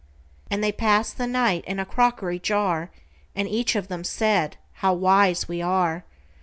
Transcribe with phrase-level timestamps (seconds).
[0.49, 2.89] And they pass'd the night in a crockery jar;
[3.35, 6.05] And each of them said, "How wise we are!